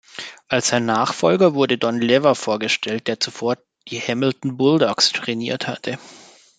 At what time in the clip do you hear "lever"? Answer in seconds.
2.01-2.33